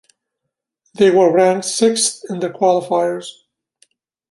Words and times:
They 0.95 1.11
were 1.11 1.31
ranked 1.31 1.65
sixth 1.65 2.23
in 2.27 2.39
the 2.39 2.49
qualifiers. 2.49 3.27